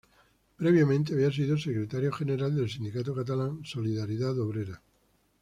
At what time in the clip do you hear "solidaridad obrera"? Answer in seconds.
3.63-4.81